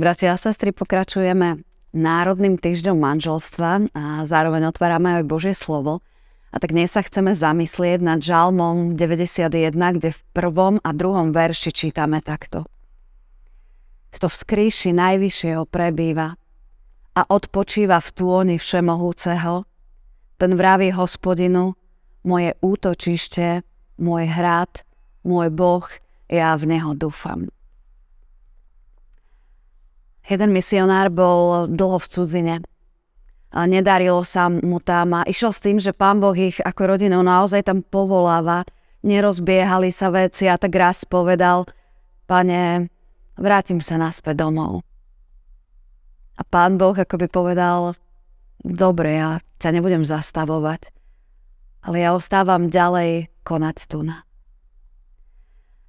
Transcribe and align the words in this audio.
Bratia 0.00 0.32
a 0.32 0.40
sestry, 0.40 0.72
pokračujeme 0.72 1.60
Národným 1.92 2.56
týždňom 2.56 2.96
manželstva 2.96 3.92
a 3.92 4.24
zároveň 4.24 4.72
otvárame 4.72 5.20
aj 5.20 5.28
Božie 5.28 5.52
slovo. 5.52 6.00
A 6.48 6.56
tak 6.56 6.72
dnes 6.72 6.96
sa 6.96 7.04
chceme 7.04 7.36
zamyslieť 7.36 8.00
nad 8.00 8.24
Žalmom 8.24 8.96
91, 8.96 9.76
kde 9.76 10.16
v 10.16 10.20
prvom 10.32 10.80
a 10.80 10.96
druhom 10.96 11.36
verši 11.36 11.68
čítame 11.76 12.24
takto. 12.24 12.64
Kto 14.16 14.32
v 14.32 14.40
skríši 14.40 14.96
najvyššieho 14.96 15.68
prebýva 15.68 16.32
a 17.12 17.20
odpočíva 17.28 18.00
v 18.00 18.08
túoni 18.16 18.56
všemohúceho, 18.56 19.68
ten 20.40 20.50
vraví 20.56 20.96
hospodinu, 20.96 21.76
moje 22.24 22.56
útočište, 22.64 23.60
môj 24.00 24.32
hrad, 24.32 24.80
môj 25.28 25.52
Boh, 25.52 25.84
ja 26.32 26.56
v 26.56 26.72
Neho 26.72 26.96
dúfam. 26.96 27.52
Jeden 30.26 30.50
misionár 30.52 31.08
bol 31.08 31.70
dlho 31.70 31.98
v 31.98 32.10
cudzine. 32.10 32.56
A 33.50 33.66
nedarilo 33.66 34.22
sa 34.22 34.46
mu 34.46 34.78
tam 34.78 35.18
a 35.18 35.26
išiel 35.26 35.50
s 35.50 35.58
tým, 35.58 35.82
že 35.82 35.90
pán 35.90 36.22
Boh 36.22 36.36
ich 36.36 36.62
ako 36.62 36.94
rodinu 36.94 37.18
naozaj 37.18 37.66
tam 37.66 37.82
povoláva. 37.82 38.62
Nerozbiehali 39.02 39.90
sa 39.90 40.12
veci 40.14 40.46
a 40.46 40.54
tak 40.54 40.70
raz 40.76 41.02
povedal, 41.02 41.66
pane, 42.30 42.86
vrátim 43.34 43.82
sa 43.82 43.98
naspäť 43.98 44.46
domov. 44.46 44.86
A 46.38 46.46
pán 46.46 46.78
Boh 46.78 46.94
akoby 46.94 47.26
povedal, 47.26 47.98
dobre, 48.62 49.18
ja 49.18 49.42
ťa 49.58 49.76
nebudem 49.76 50.06
zastavovať, 50.06 50.94
ale 51.84 51.96
ja 52.06 52.14
ostávam 52.14 52.70
ďalej 52.70 53.28
konať 53.42 53.76
tu 53.90 54.06
na. 54.06 54.29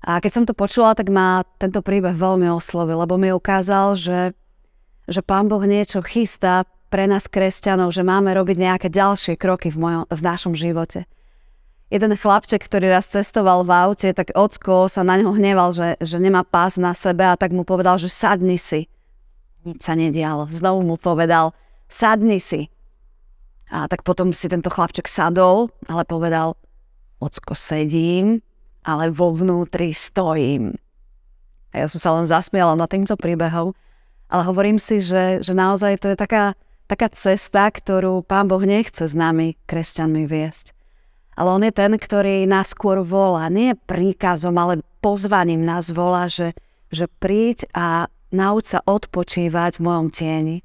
A 0.02 0.18
keď 0.18 0.32
som 0.34 0.46
to 0.50 0.58
počula, 0.58 0.98
tak 0.98 1.14
ma 1.14 1.46
tento 1.62 1.86
príbeh 1.86 2.18
veľmi 2.18 2.50
oslovil, 2.50 2.98
lebo 3.06 3.22
mi 3.22 3.30
ukázal, 3.30 3.94
že, 3.94 4.20
že 5.06 5.22
Pán 5.22 5.46
Boh 5.46 5.62
niečo 5.62 6.02
chystá 6.02 6.66
pre 6.90 7.06
nás 7.06 7.30
kresťanov, 7.30 7.94
že 7.94 8.02
máme 8.02 8.34
robiť 8.34 8.58
nejaké 8.58 8.88
ďalšie 8.90 9.38
kroky 9.38 9.70
v, 9.70 9.78
mojom, 9.78 10.04
v 10.10 10.22
našom 10.22 10.54
živote. 10.58 11.06
Jeden 11.92 12.16
chlapček, 12.16 12.66
ktorý 12.66 12.88
raz 12.88 13.12
cestoval 13.12 13.68
v 13.68 13.72
aute, 13.72 14.10
tak 14.16 14.32
ocko 14.34 14.88
sa 14.88 15.04
na 15.04 15.20
ňo 15.20 15.36
hneval, 15.36 15.76
že, 15.76 16.00
že 16.00 16.18
nemá 16.18 16.48
pás 16.48 16.80
na 16.80 16.96
sebe 16.96 17.28
a 17.28 17.36
tak 17.36 17.52
mu 17.52 17.68
povedal, 17.68 18.00
že 18.00 18.08
sadni 18.08 18.56
si. 18.56 18.88
Nič 19.68 19.86
sa 19.86 19.94
nedialo. 19.94 20.48
Znovu 20.50 20.88
mu 20.88 20.96
povedal, 20.96 21.54
sadni 21.92 22.40
si. 22.40 22.72
A 23.72 23.88
tak 23.92 24.04
potom 24.08 24.36
si 24.36 24.48
tento 24.48 24.72
chlapček 24.72 25.08
sadol, 25.08 25.72
ale 25.88 26.04
povedal, 26.08 26.56
ocko, 27.20 27.56
sedím, 27.56 28.44
ale 28.82 29.14
vo 29.14 29.34
vnútri 29.34 29.94
stojím. 29.94 30.78
A 31.72 31.86
ja 31.86 31.88
som 31.88 32.00
sa 32.02 32.12
len 32.18 32.28
zasmiala 32.28 32.76
na 32.76 32.86
týmto 32.86 33.16
príbehom, 33.16 33.72
ale 34.32 34.42
hovorím 34.48 34.80
si, 34.80 35.00
že, 35.04 35.40
že 35.44 35.52
naozaj 35.56 36.04
to 36.04 36.08
je 36.12 36.18
taká, 36.20 36.56
taká 36.88 37.08
cesta, 37.12 37.68
ktorú 37.72 38.24
Pán 38.24 38.48
Boh 38.48 38.64
nechce 38.64 39.08
s 39.08 39.16
nami, 39.16 39.60
kresťanmi, 39.68 40.24
viesť. 40.28 40.76
Ale 41.36 41.48
On 41.52 41.64
je 41.64 41.72
ten, 41.72 41.96
ktorý 41.96 42.44
nás 42.48 42.76
skôr 42.76 43.00
volá, 43.04 43.48
nie 43.48 43.76
príkazom, 43.88 44.56
ale 44.60 44.84
pozvaním 45.00 45.64
nás 45.64 45.92
volá, 45.92 46.28
že, 46.28 46.52
že 46.92 47.08
príď 47.08 47.68
a 47.72 48.12
nauč 48.32 48.76
sa 48.76 48.80
odpočívať 48.84 49.80
v 49.80 49.84
mojom 49.84 50.08
tieni. 50.12 50.58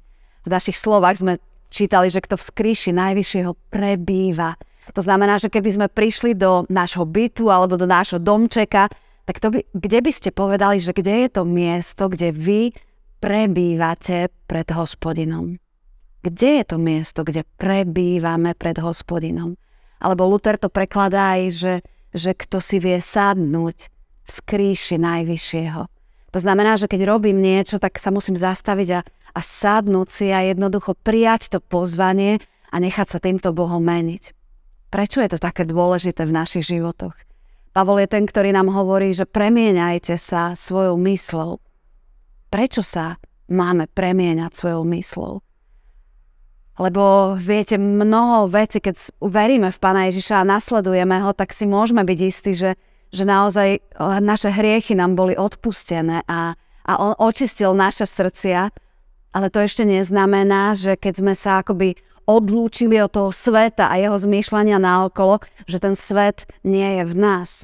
V 0.43 0.49
našich 0.51 0.79
slovách 0.79 1.23
sme 1.23 1.33
čítali, 1.67 2.07
že 2.07 2.23
kto 2.23 2.39
v 2.39 2.47
skríši 2.47 2.91
najvyššieho 2.95 3.51
prebýva. 3.71 4.55
To 4.95 5.01
znamená, 5.03 5.35
že 5.41 5.51
keby 5.51 5.69
sme 5.73 5.87
prišli 5.91 6.37
do 6.37 6.63
nášho 6.71 7.03
bytu 7.03 7.51
alebo 7.51 7.75
do 7.75 7.87
nášho 7.87 8.21
domčeka, 8.21 8.87
tak 9.27 9.43
to 9.43 9.51
by, 9.51 9.59
kde 9.75 9.99
by 9.99 10.11
ste 10.15 10.29
povedali, 10.31 10.79
že 10.79 10.95
kde 10.95 11.27
je 11.27 11.29
to 11.35 11.43
miesto, 11.43 12.07
kde 12.07 12.31
vy 12.31 12.71
prebývate 13.19 14.31
pred 14.47 14.67
hospodinom? 14.71 15.59
Kde 16.23 16.63
je 16.63 16.63
to 16.63 16.77
miesto, 16.79 17.27
kde 17.27 17.43
prebývame 17.59 18.55
pred 18.55 18.79
hospodinom? 18.79 19.59
Alebo 19.99 20.29
Luther 20.29 20.55
to 20.55 20.71
prekladá 20.71 21.35
aj, 21.35 21.43
že, 21.51 21.73
že 22.15 22.31
kto 22.37 22.63
si 22.63 22.79
vie 22.79 23.01
sadnúť 23.03 23.77
v 24.27 24.29
skríši 24.29 24.95
najvyššieho. 25.01 25.81
To 26.35 26.39
znamená, 26.39 26.77
že 26.77 26.91
keď 26.91 27.17
robím 27.17 27.39
niečo, 27.39 27.79
tak 27.79 27.97
sa 27.97 28.13
musím 28.13 28.35
zastaviť 28.37 28.89
a, 28.93 29.01
a 29.33 29.39
sadnúť 29.41 30.07
si 30.07 30.27
a 30.29 30.45
jednoducho 30.45 30.93
prijať 30.99 31.49
to 31.51 31.59
pozvanie 31.63 32.37
a 32.69 32.75
nechať 32.77 33.07
sa 33.07 33.19
týmto 33.23 33.55
Bohom 33.55 33.81
meniť. 33.81 34.36
Prečo 34.87 35.19
je 35.19 35.35
to 35.35 35.39
také 35.39 35.67
dôležité 35.67 36.23
v 36.23 36.35
našich 36.35 36.71
životoch? 36.71 37.15
Pavol 37.75 38.01
je 38.01 38.09
ten, 38.09 38.25
ktorý 38.25 38.55
nám 38.55 38.73
hovorí, 38.73 39.13
že 39.13 39.27
premieňajte 39.27 40.15
sa 40.17 40.57
svojou 40.57 40.97
myslou. 41.05 41.61
Prečo 42.49 42.81
sa 42.81 43.21
máme 43.51 43.85
premieňať 43.91 44.51
svojou 44.55 44.81
myslou? 44.97 45.33
Lebo 46.77 47.33
viete, 47.37 47.75
mnoho 47.77 48.49
vecí, 48.49 48.77
keď 48.77 48.95
veríme 49.17 49.73
v 49.73 49.81
Pána 49.81 50.09
Ježiša 50.09 50.41
a 50.41 50.49
nasledujeme 50.49 51.17
ho, 51.25 51.33
tak 51.33 51.49
si 51.51 51.65
môžeme 51.65 52.05
byť 52.05 52.19
istí, 52.21 52.53
že, 52.53 52.77
že 53.09 53.25
naozaj 53.25 53.69
eh, 53.77 54.19
naše 54.21 54.53
hriechy 54.53 54.93
nám 54.93 55.17
boli 55.17 55.33
odpustené 55.33 56.21
a, 56.29 56.53
a 56.85 56.93
on 57.01 57.17
očistil 57.17 57.73
naše 57.73 58.05
srdcia, 58.05 58.69
ale 59.33 59.47
to 59.49 59.59
ešte 59.61 59.85
neznamená, 59.85 60.77
že 60.77 60.97
keď 60.97 61.13
sme 61.17 61.33
sa 61.33 61.61
akoby 61.65 61.97
odlúčili 62.27 62.99
od 62.99 63.09
toho 63.09 63.31
sveta 63.31 63.87
a 63.87 63.95
jeho 63.95 64.19
zmýšľania 64.19 64.77
naokolo, 64.77 65.39
že 65.63 65.79
ten 65.79 65.95
svet 65.95 66.43
nie 66.67 66.99
je 66.99 67.03
v 67.07 67.15
nás. 67.15 67.63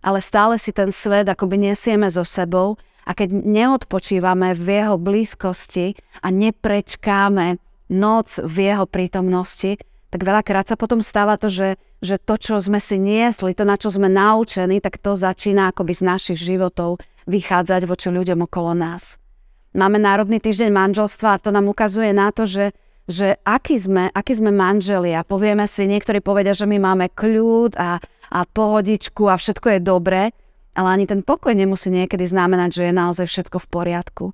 Ale 0.00 0.24
stále 0.24 0.56
si 0.56 0.72
ten 0.72 0.88
svet 0.88 1.28
akoby 1.28 1.70
nesieme 1.70 2.08
so 2.08 2.24
sebou 2.24 2.80
a 3.04 3.12
keď 3.12 3.36
neodpočívame 3.44 4.56
v 4.56 4.80
jeho 4.80 4.96
blízkosti 4.96 5.92
a 6.24 6.32
neprečkáme 6.32 7.60
noc 7.92 8.40
v 8.40 8.72
jeho 8.72 8.88
prítomnosti, 8.88 9.76
tak 10.10 10.26
veľakrát 10.26 10.66
sa 10.66 10.76
potom 10.80 11.04
stáva 11.04 11.38
to, 11.38 11.52
že, 11.52 11.78
že 12.02 12.18
to, 12.18 12.34
čo 12.40 12.58
sme 12.58 12.82
si 12.82 12.98
niesli, 12.98 13.54
to, 13.54 13.62
na 13.62 13.78
čo 13.78 13.92
sme 13.92 14.10
naučení, 14.10 14.82
tak 14.82 14.98
to 14.98 15.14
začína 15.14 15.70
akoby 15.70 15.92
z 15.94 16.02
našich 16.02 16.38
životov 16.40 16.98
vychádzať 17.30 17.86
voči 17.86 18.08
ľuďom 18.10 18.42
okolo 18.48 18.74
nás. 18.74 19.20
Máme 19.70 20.02
Národný 20.02 20.42
týždeň 20.42 20.74
manželstva 20.74 21.38
a 21.38 21.40
to 21.42 21.54
nám 21.54 21.70
ukazuje 21.70 22.10
na 22.10 22.34
to, 22.34 22.42
že 22.42 22.74
že 23.10 23.42
aký 23.42 23.74
sme, 23.74 24.06
aký 24.14 24.38
sme 24.38 24.54
manželia. 24.54 25.26
Povieme 25.26 25.66
si, 25.66 25.90
niektorí 25.90 26.22
povedia, 26.22 26.54
že 26.54 26.64
my 26.64 26.78
máme 26.78 27.10
kľud 27.10 27.74
a, 27.74 27.98
a 28.30 28.40
pohodičku 28.46 29.26
a 29.26 29.34
všetko 29.34 29.76
je 29.76 29.80
dobré, 29.82 30.22
ale 30.78 30.88
ani 30.94 31.04
ten 31.10 31.26
pokoj 31.26 31.50
nemusí 31.50 31.90
niekedy 31.90 32.22
znamenať, 32.22 32.70
že 32.70 32.82
je 32.88 32.94
naozaj 32.94 33.26
všetko 33.26 33.58
v 33.58 33.68
poriadku. 33.68 34.24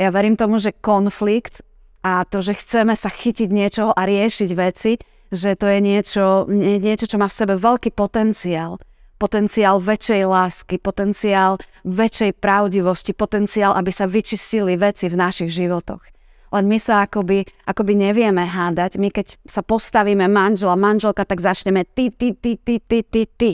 Ja 0.00 0.08
verím 0.08 0.40
tomu, 0.40 0.56
že 0.56 0.72
konflikt 0.72 1.60
a 2.00 2.24
to, 2.24 2.40
že 2.40 2.56
chceme 2.56 2.96
sa 2.96 3.12
chytiť 3.12 3.52
niečoho 3.52 3.92
a 3.92 4.08
riešiť 4.08 4.50
veci, 4.56 4.96
že 5.28 5.52
to 5.52 5.68
je 5.68 5.78
niečo, 5.84 6.48
niečo, 6.80 7.04
čo 7.04 7.20
má 7.20 7.28
v 7.28 7.36
sebe 7.36 7.54
veľký 7.60 7.92
potenciál. 7.92 8.80
Potenciál 9.20 9.78
väčšej 9.78 10.22
lásky, 10.26 10.82
potenciál 10.82 11.60
väčšej 11.86 12.42
pravdivosti, 12.42 13.14
potenciál, 13.14 13.76
aby 13.76 13.92
sa 13.94 14.10
vyčistili 14.10 14.74
veci 14.74 15.06
v 15.06 15.14
našich 15.14 15.52
životoch 15.52 16.21
len 16.52 16.64
my 16.68 16.76
sa 16.76 17.08
akoby, 17.08 17.48
akoby 17.64 17.96
nevieme 17.96 18.44
hádať. 18.44 19.00
My 19.00 19.08
keď 19.08 19.40
sa 19.48 19.64
postavíme 19.64 20.28
manžela, 20.28 20.76
manželka, 20.76 21.24
tak 21.24 21.40
začneme 21.40 21.88
ty, 21.88 22.12
ty, 22.12 22.36
ty, 22.36 22.60
ty, 22.60 22.76
ty, 22.76 23.00
ty, 23.00 23.22
ty. 23.24 23.52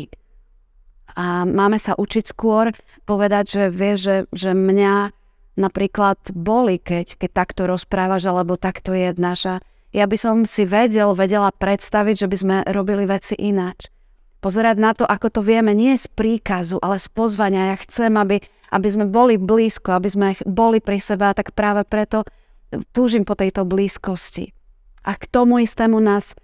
A 1.15 1.47
máme 1.47 1.79
sa 1.79 1.95
učiť 1.95 2.25
skôr 2.35 2.75
povedať, 3.07 3.45
že 3.49 3.63
vie, 3.71 3.95
že, 3.95 4.17
že 4.35 4.53
mňa 4.53 5.15
napríklad 5.59 6.19
boli, 6.35 6.79
keď, 6.79 7.19
keď 7.19 7.31
takto 7.35 7.67
rozprávaš, 7.67 8.27
alebo 8.27 8.59
takto 8.59 8.95
jednáš. 8.95 9.41
A 9.47 9.55
ja 9.91 10.05
by 10.07 10.17
som 10.19 10.37
si 10.45 10.69
vedel, 10.69 11.15
vedela 11.17 11.51
predstaviť, 11.51 12.27
že 12.27 12.31
by 12.31 12.37
sme 12.37 12.57
robili 12.71 13.09
veci 13.09 13.35
ináč. 13.35 13.91
Pozerať 14.39 14.77
na 14.79 14.95
to, 14.95 15.03
ako 15.03 15.35
to 15.35 15.41
vieme, 15.43 15.75
nie 15.75 15.99
z 15.99 16.07
príkazu, 16.15 16.79
ale 16.79 17.03
z 17.03 17.11
pozvania. 17.11 17.75
Ja 17.75 17.77
chcem, 17.83 18.15
aby, 18.15 18.39
aby 18.71 18.89
sme 18.91 19.11
boli 19.11 19.35
blízko, 19.35 19.99
aby 19.99 20.07
sme 20.07 20.29
boli 20.47 20.79
pri 20.79 21.03
sebe 21.03 21.27
a 21.27 21.35
tak 21.35 21.51
práve 21.59 21.83
preto 21.83 22.23
túžim 22.93 23.25
po 23.25 23.35
tejto 23.35 23.65
blízkosti. 23.65 24.53
A 25.05 25.17
k 25.17 25.25
tomu 25.29 25.65
istému 25.65 26.01
nás 26.01 26.37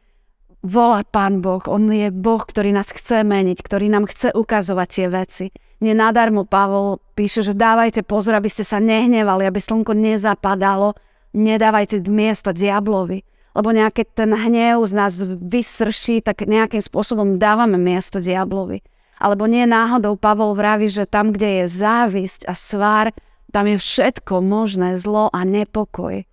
volá 0.64 1.04
Pán 1.04 1.44
Boh. 1.44 1.60
On 1.68 1.84
je 1.92 2.08
Boh, 2.08 2.40
ktorý 2.40 2.72
nás 2.72 2.88
chce 2.88 3.20
meniť, 3.20 3.60
ktorý 3.60 3.92
nám 3.92 4.08
chce 4.08 4.32
ukazovať 4.32 4.88
tie 4.88 5.06
veci. 5.12 5.46
Nenadarmo 5.84 6.48
Pavol 6.48 6.96
píše, 7.12 7.44
že 7.44 7.52
dávajte 7.52 8.00
pozor, 8.00 8.40
aby 8.40 8.48
ste 8.48 8.64
sa 8.64 8.80
nehnevali, 8.80 9.44
aby 9.44 9.60
slnko 9.60 9.92
nezapadalo, 9.92 10.96
nedávajte 11.36 12.00
miesta 12.08 12.56
diablovi. 12.56 13.20
Lebo 13.54 13.70
nejaký 13.70 14.08
ten 14.16 14.34
hnev 14.34 14.82
z 14.82 14.92
nás 14.96 15.14
vystrší, 15.22 16.24
tak 16.24 16.42
nejakým 16.42 16.82
spôsobom 16.82 17.38
dávame 17.38 17.76
miesto 17.78 18.18
diablovi. 18.18 18.82
Alebo 19.20 19.46
nie 19.46 19.62
náhodou 19.62 20.18
Pavol 20.18 20.58
vraví, 20.58 20.90
že 20.90 21.06
tam, 21.06 21.30
kde 21.30 21.62
je 21.62 21.64
závisť 21.70 22.50
a 22.50 22.54
svár, 22.56 23.14
tam 23.54 23.70
je 23.70 23.78
všetko 23.78 24.42
možné 24.42 24.98
zlo 24.98 25.30
a 25.30 25.46
nepokoj. 25.46 26.26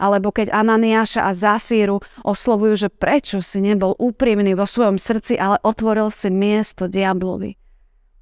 Alebo 0.00 0.34
keď 0.34 0.50
Ananiáša 0.50 1.22
a 1.22 1.30
Zafíru 1.30 2.02
oslovujú, 2.26 2.74
že 2.74 2.88
prečo 2.90 3.38
si 3.38 3.62
nebol 3.62 3.94
úprimný 3.94 4.58
vo 4.58 4.66
svojom 4.66 4.98
srdci, 4.98 5.38
ale 5.38 5.62
otvoril 5.62 6.10
si 6.10 6.26
miesto 6.26 6.90
diablovi. 6.90 7.54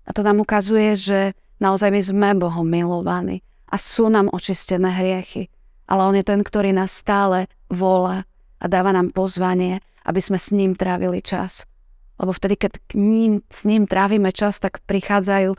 A 0.04 0.12
to 0.12 0.20
nám 0.20 0.44
ukazuje, 0.44 0.92
že 0.98 1.18
naozaj 1.56 1.88
my 1.88 2.00
sme 2.04 2.28
Bohom 2.36 2.68
milovaní. 2.68 3.40
a 3.68 3.76
sú 3.76 4.08
nám 4.08 4.32
očistené 4.32 4.88
hriechy. 4.88 5.52
Ale 5.88 6.04
On 6.04 6.16
je 6.16 6.24
ten, 6.24 6.40
ktorý 6.40 6.72
nás 6.72 6.92
stále 6.92 7.48
volá 7.68 8.24
a 8.60 8.64
dáva 8.68 8.92
nám 8.92 9.12
pozvanie, 9.12 9.84
aby 10.08 10.20
sme 10.20 10.40
s 10.40 10.52
ním 10.52 10.72
trávili 10.72 11.20
čas. 11.20 11.68
Lebo 12.16 12.32
vtedy, 12.32 12.56
keď 12.56 12.80
k 12.88 12.92
ním, 12.96 13.44
s 13.52 13.68
ním 13.68 13.84
trávime 13.84 14.32
čas, 14.32 14.56
tak 14.56 14.80
prichádzajú 14.88 15.52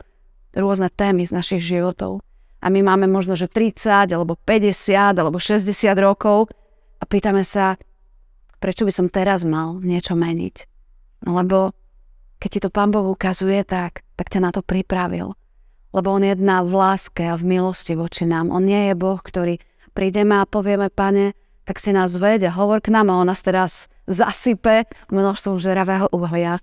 rôzne 0.58 0.90
témy 0.90 1.22
z 1.22 1.32
našich 1.32 1.62
životov. 1.62 2.20
A 2.60 2.68
my 2.68 2.80
máme 2.84 3.08
možno, 3.08 3.32
že 3.36 3.48
30, 3.48 4.12
alebo 4.12 4.36
50, 4.36 5.16
alebo 5.16 5.40
60 5.40 5.64
rokov 5.96 6.52
a 7.00 7.04
pýtame 7.08 7.40
sa, 7.40 7.80
prečo 8.60 8.84
by 8.84 8.92
som 8.92 9.08
teraz 9.08 9.48
mal 9.48 9.80
niečo 9.80 10.12
meniť. 10.12 10.68
No 11.24 11.40
lebo 11.40 11.72
keď 12.40 12.48
ti 12.52 12.60
to 12.60 12.72
Pán 12.72 12.92
Boh 12.92 13.04
ukazuje, 13.04 13.64
tak, 13.64 14.04
tak 14.16 14.32
ťa 14.32 14.40
na 14.40 14.50
to 14.52 14.64
pripravil. 14.64 15.36
Lebo 15.92 16.08
On 16.12 16.22
je 16.24 16.32
jedna 16.32 16.64
v 16.64 16.72
láske 16.72 17.24
a 17.28 17.36
v 17.36 17.44
milosti 17.44 17.96
voči 17.96 18.24
nám. 18.24 18.48
On 18.48 18.64
nie 18.64 18.92
je 18.92 18.94
Boh, 18.96 19.20
ktorý 19.20 19.60
prídeme 19.92 20.40
a 20.40 20.48
povieme, 20.48 20.88
pane, 20.88 21.36
tak 21.68 21.76
si 21.76 21.92
nás 21.92 22.16
veď 22.16 22.48
a 22.48 22.56
hovor 22.56 22.80
k 22.80 22.92
nám 22.92 23.12
a 23.12 23.20
on 23.20 23.28
nás 23.28 23.44
teraz 23.44 23.92
zasype 24.08 24.88
množstvom 25.12 25.60
žeravého 25.60 26.08
uhlia. 26.10 26.56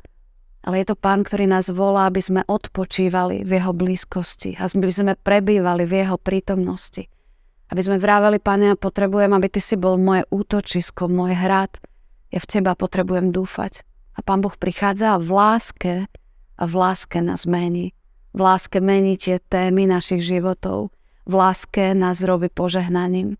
Ale 0.68 0.84
je 0.84 0.92
to 0.92 1.00
pán, 1.00 1.24
ktorý 1.24 1.48
nás 1.48 1.72
volá, 1.72 2.12
aby 2.12 2.20
sme 2.20 2.42
odpočívali 2.44 3.48
v 3.48 3.52
jeho 3.56 3.72
blízkosti, 3.72 4.60
aby 4.60 4.92
sme 4.92 5.16
prebývali 5.16 5.88
v 5.88 6.04
jeho 6.04 6.20
prítomnosti. 6.20 7.08
Aby 7.72 7.82
sme 7.88 7.98
vrávali, 8.04 8.44
pane, 8.44 8.76
ja 8.76 8.76
potrebujem, 8.76 9.32
aby 9.32 9.48
ty 9.48 9.64
si 9.64 9.80
bol 9.80 9.96
moje 9.96 10.28
útočisko, 10.28 11.08
môj 11.08 11.40
hrad. 11.40 11.72
Ja 12.36 12.44
v 12.44 12.48
teba 12.52 12.76
potrebujem 12.76 13.32
dúfať. 13.32 13.88
A 14.16 14.20
pán 14.20 14.44
Boh 14.44 14.56
prichádza 14.60 15.16
v 15.24 15.30
láske 15.32 15.94
a 16.60 16.64
v 16.68 16.74
láske 16.76 17.24
nás 17.24 17.48
mení. 17.48 17.96
V 18.36 18.40
láske 18.44 18.84
mení 18.84 19.16
tie 19.16 19.40
témy 19.40 19.88
našich 19.88 20.20
životov 20.20 20.92
v 21.28 21.34
láske 21.36 21.92
nás 21.92 22.24
robí 22.24 22.48
požehnaním. 22.48 23.36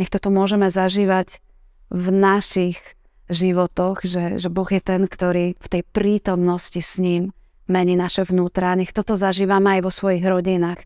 Nech 0.00 0.08
toto 0.08 0.32
môžeme 0.32 0.72
zažívať 0.72 1.44
v 1.92 2.06
našich 2.08 2.80
životoch, 3.28 4.04
že, 4.04 4.40
že 4.40 4.48
Boh 4.48 4.68
je 4.68 4.80
ten, 4.80 5.04
ktorý 5.04 5.56
v 5.56 5.68
tej 5.68 5.82
prítomnosti 5.84 6.80
s 6.80 6.96
ním 7.00 7.36
mení 7.68 7.94
naše 7.94 8.24
vnútra. 8.24 8.74
Nech 8.74 8.96
toto 8.96 9.14
zažívame 9.14 9.78
aj 9.78 9.80
vo 9.84 9.92
svojich 9.92 10.24
rodinách. 10.24 10.82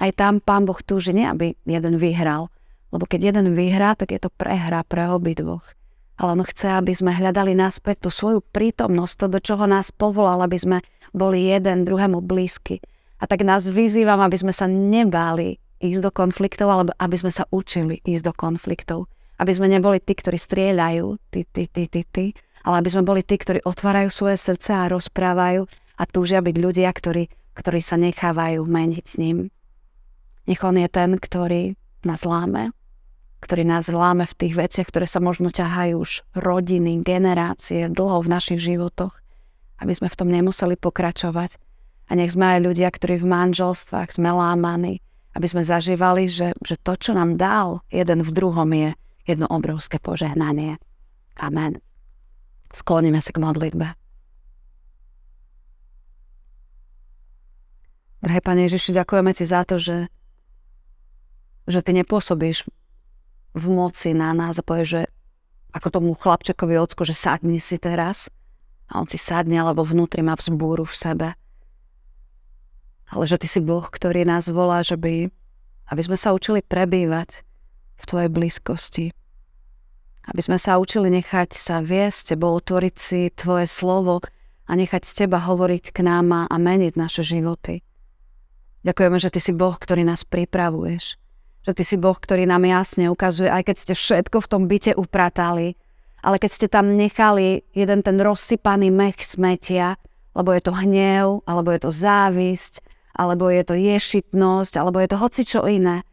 Aj 0.00 0.10
tam 0.14 0.40
Pán 0.40 0.64
Boh 0.64 0.78
túži, 0.80 1.12
nie 1.12 1.26
aby 1.28 1.52
jeden 1.68 2.00
vyhral. 2.00 2.48
Lebo 2.90 3.04
keď 3.06 3.34
jeden 3.34 3.54
vyhrá, 3.54 3.94
tak 3.94 4.10
je 4.14 4.20
to 4.22 4.30
prehra 4.32 4.82
pre 4.86 5.10
obidvoch. 5.10 5.62
Ale 6.20 6.36
on 6.36 6.42
chce, 6.44 6.68
aby 6.72 6.92
sme 6.92 7.14
hľadali 7.14 7.54
naspäť 7.54 8.08
tú 8.08 8.10
svoju 8.12 8.40
prítomnosť, 8.40 9.14
to, 9.14 9.26
do 9.28 9.38
čoho 9.40 9.64
nás 9.64 9.94
povolal, 9.94 10.42
aby 10.44 10.58
sme 10.58 10.78
boli 11.14 11.48
jeden 11.48 11.86
druhému 11.86 12.20
blízky. 12.20 12.82
A 13.20 13.28
tak 13.28 13.44
nás 13.44 13.68
vyzývam, 13.68 14.20
aby 14.20 14.36
sme 14.36 14.52
sa 14.52 14.68
nebáli 14.68 15.60
ísť 15.80 16.00
do 16.04 16.10
konfliktov, 16.12 16.68
alebo 16.68 16.92
aby 16.96 17.16
sme 17.16 17.32
sa 17.32 17.48
učili 17.48 18.04
ísť 18.04 18.24
do 18.28 18.32
konfliktov. 18.36 19.08
Aby 19.40 19.56
sme 19.56 19.72
neboli 19.72 20.04
tí, 20.04 20.12
ktorí 20.12 20.36
strieľajú, 20.36 21.16
ty, 21.32 21.48
ty, 21.48 21.64
ty, 21.64 21.88
ty, 21.88 22.04
ty, 22.04 22.24
ale 22.60 22.84
aby 22.84 22.88
sme 22.92 23.08
boli 23.08 23.24
tí, 23.24 23.40
ktorí 23.40 23.64
otvárajú 23.64 24.12
svoje 24.12 24.36
srdce 24.36 24.76
a 24.76 24.92
rozprávajú 24.92 25.64
a 25.96 26.02
túžia 26.04 26.44
byť 26.44 26.56
ľudia, 26.60 26.92
ktorí, 26.92 27.32
ktorí 27.56 27.80
sa 27.80 27.96
nechávajú 27.96 28.60
meniť 28.68 29.04
s 29.08 29.14
ním. 29.16 29.48
Nech 30.44 30.60
on 30.60 30.76
je 30.76 30.88
ten, 30.92 31.16
ktorý 31.16 31.72
nás 32.04 32.24
láme, 32.24 32.72
ktorý 33.40 33.64
nás 33.64 33.88
láme 33.88 34.28
v 34.28 34.36
tých 34.36 34.54
veciach, 34.56 34.88
ktoré 34.88 35.08
sa 35.08 35.20
možno 35.24 35.48
ťahajú 35.48 35.94
už 35.96 36.12
rodiny, 36.36 37.00
generácie, 37.00 37.88
dlho 37.88 38.20
v 38.20 38.32
našich 38.32 38.60
životoch, 38.60 39.16
aby 39.80 39.92
sme 39.96 40.12
v 40.12 40.18
tom 40.20 40.28
nemuseli 40.28 40.76
pokračovať. 40.76 41.56
A 42.10 42.18
nech 42.18 42.34
sme 42.34 42.58
aj 42.58 42.66
ľudia, 42.66 42.90
ktorí 42.90 43.22
v 43.22 43.30
manželstvách 43.30 44.10
sme 44.12 44.34
lámaní, 44.34 44.98
aby 45.32 45.46
sme 45.46 45.62
zažívali, 45.62 46.26
že, 46.26 46.52
že 46.60 46.74
to, 46.76 46.98
čo 46.98 47.14
nám 47.14 47.38
dal 47.38 47.80
jeden 47.88 48.20
v 48.26 48.30
druhom, 48.34 48.66
je 48.74 48.90
jedno 49.24 49.48
obrovské 49.48 49.98
požehnanie. 49.98 50.76
Amen. 51.36 51.80
Skloníme 52.70 53.18
sa 53.18 53.32
k 53.34 53.42
modlitbe. 53.42 53.86
Drahé 58.20 58.40
Pane 58.44 58.68
Ježiši, 58.68 58.92
ďakujeme 59.00 59.32
Ti 59.32 59.44
za 59.48 59.64
to, 59.64 59.80
že, 59.80 60.12
že 61.64 61.80
Ty 61.80 62.04
nepôsobíš 62.04 62.68
v 63.56 63.64
moci 63.72 64.12
na 64.12 64.36
nás 64.36 64.60
a 64.60 64.66
povieš, 64.66 64.88
že 64.88 65.02
ako 65.72 65.88
tomu 65.88 66.10
chlapčekovi 66.12 66.76
ocko, 66.76 67.02
že 67.08 67.16
sadni 67.16 67.58
si 67.58 67.80
teraz 67.80 68.28
a 68.92 69.00
on 69.00 69.08
si 69.08 69.16
sadne, 69.16 69.56
alebo 69.56 69.86
vnútri 69.86 70.20
má 70.20 70.36
vzbúru 70.36 70.84
v 70.84 70.98
sebe 70.98 71.28
ale 73.10 73.26
že 73.26 73.36
Ty 73.38 73.48
si 73.50 73.60
Boh, 73.60 73.82
ktorý 73.82 74.22
nás 74.22 74.46
volá, 74.48 74.86
že 74.86 74.94
by, 74.94 75.26
aby 75.90 76.02
sme 76.02 76.14
sa 76.14 76.30
učili 76.30 76.62
prebývať 76.62 77.42
v 78.00 78.08
Tvojej 78.08 78.30
blízkosti. 78.32 79.06
Aby 80.24 80.40
sme 80.40 80.58
sa 80.58 80.80
učili 80.80 81.12
nechať 81.12 81.52
sa 81.52 81.84
viesť 81.84 82.34
Tebou, 82.34 82.56
otvoriť 82.56 82.94
si 82.96 83.20
Tvoje 83.30 83.68
slovo 83.68 84.24
a 84.64 84.72
nechať 84.72 85.02
z 85.04 85.12
Teba 85.24 85.38
hovoriť 85.44 85.92
k 85.92 85.98
nám 86.00 86.48
a 86.48 86.56
meniť 86.56 86.94
naše 86.96 87.20
životy. 87.20 87.84
Ďakujeme, 88.80 89.18
že 89.20 89.28
Ty 89.28 89.40
si 89.44 89.52
Boh, 89.52 89.76
ktorý 89.76 90.08
nás 90.08 90.24
pripravuješ. 90.24 91.20
Že 91.68 91.72
Ty 91.76 91.84
si 91.84 91.96
Boh, 92.00 92.16
ktorý 92.16 92.48
nám 92.48 92.64
jasne 92.64 93.12
ukazuje, 93.12 93.52
aj 93.52 93.68
keď 93.68 93.76
ste 93.76 93.94
všetko 93.98 94.40
v 94.40 94.50
tom 94.50 94.62
byte 94.64 94.96
upratali, 94.96 95.76
ale 96.24 96.36
keď 96.40 96.50
ste 96.52 96.66
tam 96.68 96.96
nechali 96.96 97.64
jeden 97.76 98.00
ten 98.00 98.16
rozsypaný 98.16 98.88
mech 98.88 99.20
smetia, 99.20 100.00
lebo 100.32 100.52
je 100.54 100.62
to 100.64 100.72
hnev, 100.72 101.42
alebo 101.44 101.72
je 101.74 101.80
to 101.84 101.90
závisť, 101.92 102.80
alebo 103.16 103.50
je 103.50 103.62
to 103.66 103.74
ješitnosť, 103.76 104.74
alebo 104.78 105.02
je 105.02 105.08
to 105.10 105.16
hocičo 105.18 105.60
iné, 105.66 106.06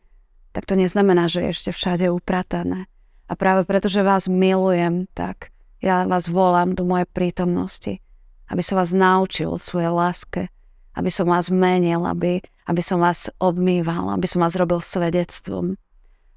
tak 0.58 0.66
to 0.66 0.74
neznamená, 0.74 1.30
že 1.30 1.46
je 1.46 1.54
ešte 1.54 1.70
všade 1.70 2.10
upratané. 2.10 2.90
A 3.30 3.38
práve 3.38 3.62
preto, 3.70 3.86
že 3.94 4.02
vás 4.02 4.26
milujem, 4.26 5.06
tak 5.14 5.54
ja 5.86 6.10
vás 6.10 6.26
volám 6.26 6.74
do 6.74 6.82
mojej 6.82 7.06
prítomnosti, 7.14 8.02
aby 8.50 8.66
som 8.66 8.82
vás 8.82 8.90
naučil 8.90 9.54
svojej 9.62 9.94
láske, 9.94 10.50
aby 10.98 11.14
som 11.14 11.30
vás 11.30 11.54
menil, 11.54 12.02
aby, 12.10 12.42
aby 12.66 12.82
som 12.82 12.98
vás 12.98 13.30
obmýval, 13.38 14.10
aby 14.10 14.26
som 14.26 14.42
vás 14.42 14.58
robil 14.58 14.82
svedectvom. 14.82 15.78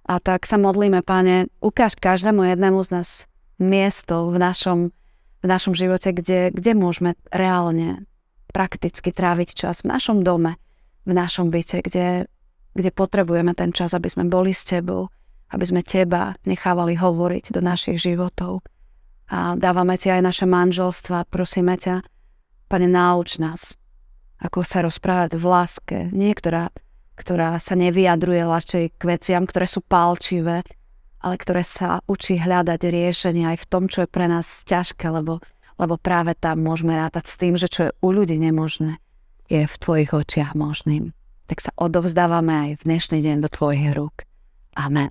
A 0.05 0.20
tak 0.20 0.44
sa 0.44 0.61
modlíme, 0.61 1.00
Pane, 1.00 1.49
ukáž 1.64 1.96
každému 1.96 2.45
jednému 2.45 2.76
z 2.85 3.00
nás 3.00 3.09
miesto 3.56 4.28
v 4.28 4.37
našom, 4.37 4.92
v 5.40 5.47
našom 5.49 5.73
živote, 5.73 6.12
kde, 6.12 6.52
kde 6.52 6.76
môžeme 6.76 7.16
reálne 7.33 8.04
prakticky 8.52 9.16
tráviť 9.16 9.64
čas 9.64 9.80
v 9.80 9.97
našom 9.97 10.21
dome, 10.21 10.61
v 11.09 11.16
našom 11.16 11.49
byte, 11.49 11.80
kde, 11.80 12.28
kde 12.75 12.91
potrebujeme 12.95 13.55
ten 13.55 13.75
čas, 13.75 13.93
aby 13.97 14.07
sme 14.07 14.31
boli 14.31 14.55
s 14.55 14.67
tebou, 14.67 15.11
aby 15.50 15.65
sme 15.67 15.83
teba 15.83 16.39
nechávali 16.47 16.95
hovoriť 16.95 17.55
do 17.55 17.61
našich 17.62 17.99
životov. 17.99 18.62
A 19.31 19.55
dávame 19.55 19.95
ti 19.99 20.11
aj 20.11 20.23
naše 20.27 20.47
manželstva, 20.47 21.31
prosíme 21.31 21.79
ťa, 21.79 22.03
pane, 22.67 22.87
nauč 22.91 23.39
nás, 23.39 23.79
ako 24.43 24.67
sa 24.67 24.83
rozprávať 24.83 25.39
v 25.39 25.45
láske. 25.47 25.99
Niektorá, 26.11 26.71
ktorá 27.19 27.59
sa 27.62 27.75
nevyjadruje 27.79 28.43
ľahšej 28.43 28.85
k 28.99 29.03
veciam, 29.07 29.47
ktoré 29.47 29.67
sú 29.71 29.83
palčivé, 29.87 30.67
ale 31.21 31.35
ktoré 31.37 31.62
sa 31.62 32.00
učí 32.09 32.41
hľadať 32.41 32.81
riešenie 32.81 33.45
aj 33.55 33.59
v 33.62 33.69
tom, 33.69 33.87
čo 33.87 34.07
je 34.07 34.09
pre 34.11 34.27
nás 34.27 34.65
ťažké, 34.67 35.07
lebo 35.11 35.39
lebo 35.81 35.97
práve 35.97 36.37
tam 36.37 36.61
môžeme 36.61 36.93
rátať 36.93 37.25
s 37.25 37.39
tým, 37.41 37.57
že 37.57 37.73
čo 37.73 37.81
je 37.89 37.97
u 38.05 38.12
ľudí 38.12 38.37
nemožné, 38.37 39.00
je 39.49 39.65
v 39.65 39.77
tvojich 39.81 40.12
očiach 40.12 40.53
možným. 40.53 41.17
Tak 41.50 41.66
sa 41.66 41.75
odovzdávame 41.75 42.54
aj 42.54 42.71
v 42.78 42.83
dnešný 42.87 43.19
deň 43.26 43.37
do 43.42 43.50
tvojich 43.50 43.90
rúk. 43.90 44.23
Amen. 44.78 45.11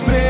despair. 0.00 0.29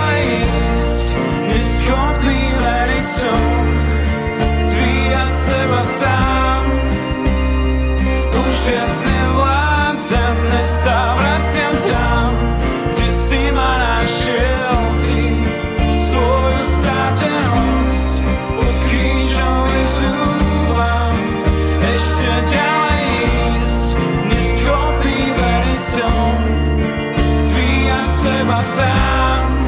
sám. 28.93 29.65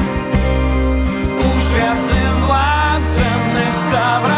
Už 1.56 1.64
viac 1.74 1.98
sem 1.98 2.34
vládcem, 2.46 3.40
než 3.54 3.74
sa 3.74 4.20
vrát. 4.20 4.33